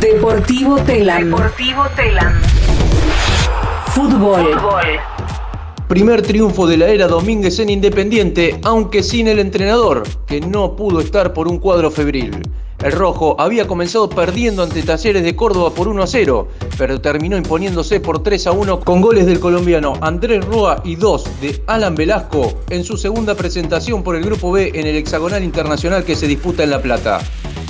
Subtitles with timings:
[0.00, 1.24] Deportivo Telam.
[1.24, 2.34] Deportivo Telam.
[3.86, 4.44] Fútbol.
[4.52, 4.84] Fútbol.
[5.88, 11.00] Primer triunfo de la era Domínguez en Independiente, aunque sin el entrenador, que no pudo
[11.00, 12.36] estar por un cuadro febril.
[12.82, 17.38] El rojo había comenzado perdiendo ante Talleres de Córdoba por 1 a 0, pero terminó
[17.38, 21.94] imponiéndose por 3 a 1 con goles del colombiano Andrés Rúa y dos de Alan
[21.94, 26.26] Velasco en su segunda presentación por el Grupo B en el hexagonal internacional que se
[26.26, 27.20] disputa en La Plata.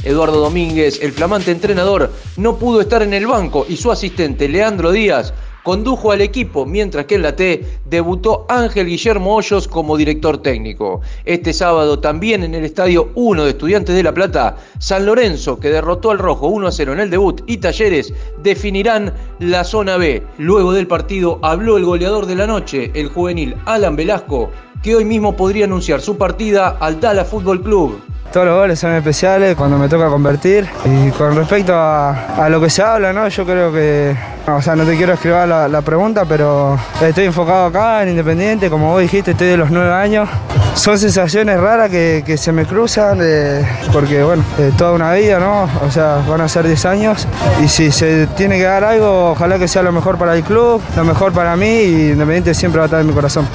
[0.06, 4.92] Eduardo Domínguez, el flamante entrenador, no pudo estar en el banco y su asistente Leandro
[4.92, 10.38] Díaz condujo al equipo, mientras que en la T debutó Ángel Guillermo Hoyos como director
[10.38, 11.00] técnico.
[11.24, 15.70] Este sábado también en el Estadio 1 de Estudiantes de La Plata, San Lorenzo, que
[15.70, 18.14] derrotó al Rojo 1 a 0 en el debut, y Talleres
[18.44, 20.22] definirán la zona B.
[20.38, 24.50] Luego del partido habló el goleador de la noche, el juvenil Alan Velasco,
[24.84, 28.00] que hoy mismo podría anunciar su partida al Dallas Fútbol Club.
[28.32, 30.66] Todos los goles son especiales cuando me toca convertir.
[30.84, 33.28] Y con respecto a, lo que se habla, ¿no?
[33.28, 34.14] yo creo que,
[34.46, 38.92] o sea, no te quiero escribir la, pregunta, pero estoy enfocado acá en Independiente, como
[38.92, 40.28] vos dijiste, estoy de los nueve años.
[40.74, 45.38] Son sensaciones raras que, que se me cruzan, eh, porque bueno, eh, toda una vida,
[45.38, 45.68] ¿no?
[45.86, 47.26] O sea, van a ser 10 años
[47.64, 50.82] y si se tiene que dar algo, ojalá que sea lo mejor para el club,
[50.94, 53.48] lo mejor para mí y Independiente siempre va a estar en mi corazón.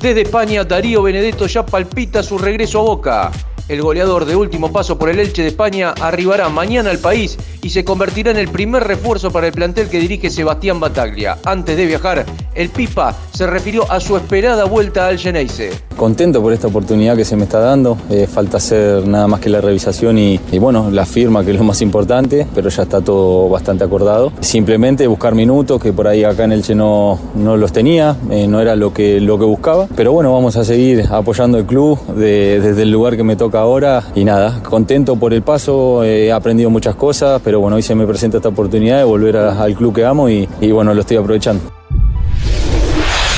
[0.00, 3.30] Desde España, Darío Benedetto ya palpita su regreso a Boca.
[3.70, 7.70] El goleador de último paso por el Elche de España arribará mañana al país y
[7.70, 11.38] se convertirá en el primer refuerzo para el plantel que dirige Sebastián Bataglia.
[11.44, 12.26] Antes de viajar,
[12.56, 15.70] el Pipa se refirió a su esperada vuelta al Geneise.
[15.96, 17.96] Contento por esta oportunidad que se me está dando.
[18.10, 21.62] Eh, falta hacer nada más que la revisación y, bueno, la firma, que es lo
[21.62, 24.32] más importante, pero ya está todo bastante acordado.
[24.40, 28.60] Simplemente buscar minutos, que por ahí acá en Elche no, no los tenía, eh, no
[28.60, 29.86] era lo que, lo que buscaba.
[29.94, 33.59] Pero bueno, vamos a seguir apoyando el club de, desde el lugar que me toca
[33.60, 34.02] ahora.
[34.14, 38.06] Y nada, contento por el paso, he aprendido muchas cosas, pero bueno, hoy se me
[38.06, 41.16] presenta esta oportunidad de volver a, al club que amo y, y bueno, lo estoy
[41.16, 41.62] aprovechando.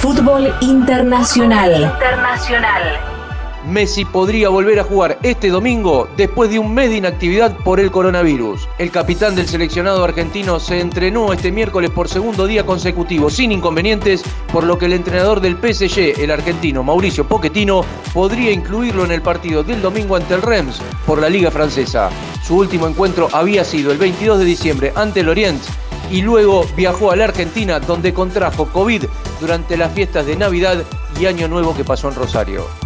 [0.00, 1.72] Fútbol internacional.
[1.74, 3.21] Internacional.
[3.66, 7.90] Messi podría volver a jugar este domingo después de un mes de inactividad por el
[7.90, 8.68] coronavirus.
[8.78, 14.22] El capitán del seleccionado argentino se entrenó este miércoles por segundo día consecutivo sin inconvenientes,
[14.52, 19.22] por lo que el entrenador del PSG, el argentino Mauricio Pochettino, podría incluirlo en el
[19.22, 22.10] partido del domingo ante el Reims por la Liga Francesa.
[22.42, 25.62] Su último encuentro había sido el 22 de diciembre ante el Orient
[26.10, 29.04] y luego viajó a la Argentina donde contrajo COVID
[29.40, 30.82] durante las fiestas de Navidad
[31.18, 32.81] y Año Nuevo que pasó en Rosario.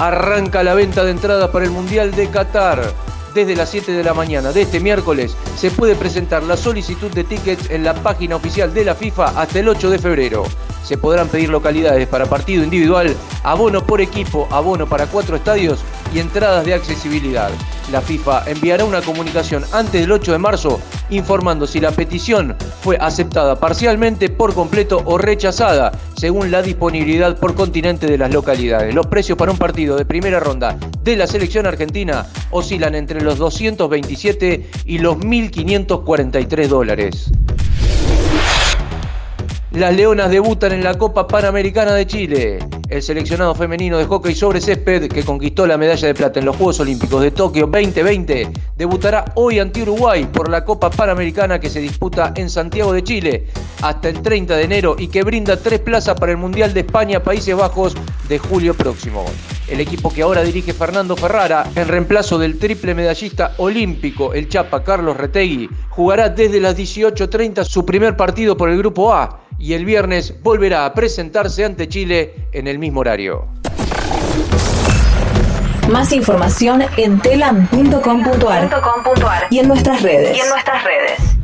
[0.00, 2.80] Arranca la venta de entradas para el Mundial de Qatar.
[3.34, 7.22] Desde las 7 de la mañana de este miércoles se puede presentar la solicitud de
[7.22, 10.44] tickets en la página oficial de la FIFA hasta el 8 de febrero.
[10.90, 13.14] Se podrán pedir localidades para partido individual,
[13.44, 15.78] abono por equipo, abono para cuatro estadios
[16.12, 17.48] y entradas de accesibilidad.
[17.92, 20.80] La FIFA enviará una comunicación antes del 8 de marzo
[21.10, 27.54] informando si la petición fue aceptada parcialmente, por completo o rechazada, según la disponibilidad por
[27.54, 28.92] continente de las localidades.
[28.92, 33.38] Los precios para un partido de primera ronda de la selección argentina oscilan entre los
[33.38, 37.30] 227 y los 1.543 dólares.
[39.72, 42.58] Las Leonas debutan en la Copa Panamericana de Chile.
[42.88, 46.56] El seleccionado femenino de hockey sobre césped, que conquistó la medalla de plata en los
[46.56, 51.78] Juegos Olímpicos de Tokio 2020, debutará hoy ante Uruguay por la Copa Panamericana que se
[51.78, 53.46] disputa en Santiago de Chile
[53.80, 57.22] hasta el 30 de enero y que brinda tres plazas para el Mundial de España
[57.22, 57.94] Países Bajos
[58.28, 59.24] de julio próximo.
[59.68, 64.82] El equipo que ahora dirige Fernando Ferrara, en reemplazo del triple medallista olímpico, el Chapa
[64.82, 69.84] Carlos Retegui, jugará desde las 18.30 su primer partido por el Grupo A y el
[69.84, 73.46] viernes volverá a presentarse ante Chile en el mismo horario.
[75.90, 78.68] Más información en telam.com.ar
[79.50, 80.36] y en nuestras redes.
[80.36, 81.39] Y en nuestras redes.